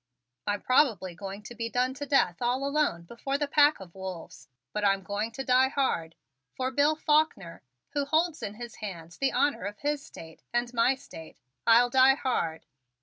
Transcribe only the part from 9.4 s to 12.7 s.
of his State and my State, I'll die hard!"